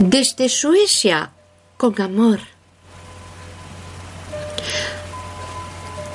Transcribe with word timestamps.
Desde 0.00 0.48
Suecia, 0.48 1.32
con 1.76 2.00
amor. 2.00 2.40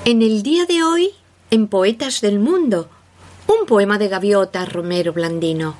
En 0.06 0.24
el 0.24 0.42
día 0.42 0.66
de 0.66 0.82
hoy, 0.82 1.12
en 1.52 1.68
Poetas 1.68 2.20
del 2.20 2.40
Mundo, 2.40 2.90
un 3.46 3.68
poema 3.68 4.00
de 4.00 4.08
Gaviota 4.08 4.66
Romero 4.66 5.14
Blandino. 5.14 5.78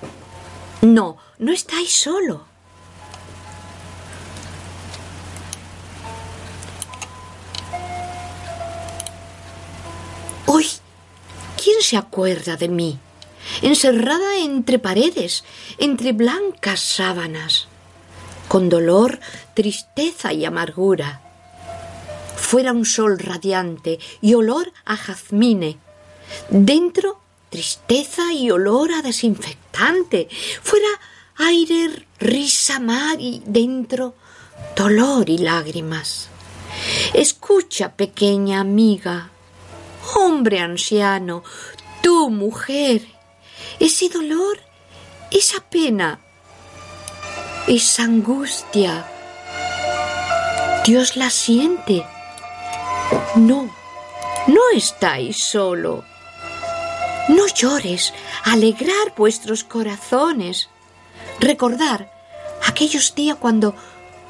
No, 0.84 1.18
no 1.40 1.52
estáis 1.52 1.94
solo. 1.94 2.46
Hoy, 10.46 10.68
¿quién 11.58 11.82
se 11.82 11.98
acuerda 11.98 12.56
de 12.56 12.70
mí? 12.70 13.00
Encerrada 13.64 14.38
entre 14.38 14.78
paredes, 14.78 15.44
entre 15.80 16.12
blancas 16.14 16.82
sábanas, 16.82 17.68
con 18.56 18.70
dolor, 18.70 19.20
tristeza 19.54 20.32
y 20.32 20.46
amargura. 20.46 21.20
Fuera 22.38 22.72
un 22.72 22.86
sol 22.86 23.20
radiante 23.20 24.00
y 24.22 24.34
olor 24.34 24.72
a 24.86 24.96
jazmine. 24.96 25.78
Dentro, 26.50 27.20
tristeza 27.50 28.32
y 28.32 28.52
olor 28.52 28.94
a 28.94 29.02
desinfectante. 29.02 30.30
Fuera 30.64 30.88
aire, 31.36 32.08
risa, 32.18 32.80
mar 32.80 33.18
y 33.20 33.44
dentro, 33.46 34.16
dolor 34.74 35.30
y 35.30 35.40
lágrimas. 35.40 36.30
Escucha, 37.14 37.98
pequeña 37.98 38.62
amiga, 38.62 39.32
hombre 40.16 40.62
anciano, 40.62 41.44
tú, 42.02 42.30
mujer, 42.30 43.02
ese 43.82 44.08
dolor, 44.08 44.60
esa 45.30 45.60
pena, 45.60 46.22
esa 47.68 48.04
angustia. 48.04 49.06
Dios 50.86 51.16
la 51.16 51.30
siente. 51.30 52.06
No, 53.36 53.76
no 54.48 54.62
estáis 54.74 55.44
solo. 55.44 56.04
No 57.28 57.48
llores, 57.48 58.14
alegrar 58.44 59.14
vuestros 59.18 59.64
corazones. 59.64 60.70
Recordar 61.40 62.12
aquellos 62.68 63.16
días 63.16 63.38
cuando 63.40 63.74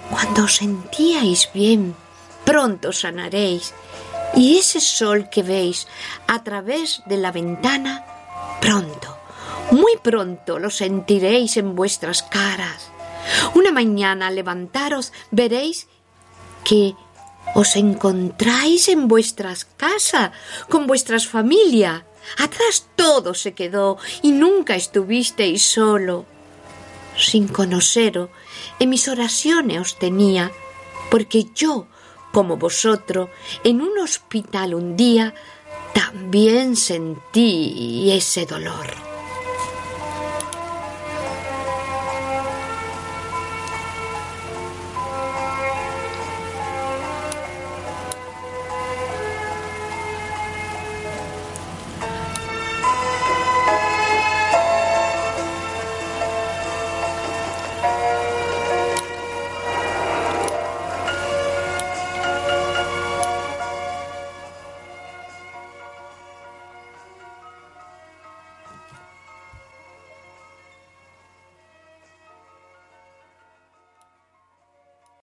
cuando 0.09 0.43
os 0.43 0.55
sentíais 0.55 1.49
bien. 1.53 1.95
Pronto 2.45 2.93
sanaréis. 2.93 3.73
Y 4.35 4.57
ese 4.57 4.79
sol 4.79 5.29
que 5.29 5.43
veis 5.43 5.87
a 6.27 6.43
través 6.43 7.01
de 7.05 7.17
la 7.17 7.31
ventana, 7.31 8.05
pronto, 8.61 9.17
muy 9.71 9.97
pronto 9.97 10.59
lo 10.59 10.69
sentiréis 10.69 11.57
en 11.57 11.75
vuestras 11.75 12.23
caras. 12.23 12.91
Una 13.53 13.71
mañana 13.71 14.29
levantaros 14.31 15.11
veréis 15.31 15.87
que 16.63 16.95
os 17.53 17.75
encontráis 17.75 18.89
en 18.89 19.07
vuestras 19.07 19.65
casas, 19.65 20.31
con 20.69 20.87
vuestras 20.87 21.27
familias. 21.27 22.03
Atrás 22.37 22.87
todo 22.95 23.33
se 23.33 23.53
quedó 23.53 23.97
y 24.21 24.31
nunca 24.31 24.75
estuvisteis 24.75 25.63
solo. 25.63 26.25
Sin 27.17 27.47
conoceros, 27.47 28.29
en 28.79 28.89
mis 28.89 29.07
oraciones 29.07 29.79
os 29.79 29.99
tenía, 29.99 30.51
porque 31.09 31.45
yo, 31.55 31.87
como 32.33 32.57
vosotros, 32.57 33.29
en 33.63 33.79
un 33.79 33.97
hospital 33.99 34.73
un 34.73 34.97
día, 34.97 35.33
también 35.93 36.75
sentí 36.75 38.11
ese 38.11 38.45
dolor. 38.45 39.14